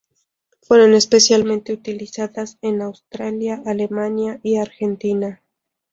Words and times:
Fueron 0.63 0.95
especialmente 0.95 1.71
utilizadas 1.73 2.57
en 2.63 2.81
Australia, 2.81 3.61
Alemania 3.67 4.39
y 4.41 4.55
Argentina. 4.57 5.43